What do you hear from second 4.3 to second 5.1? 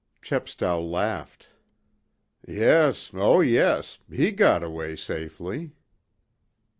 got away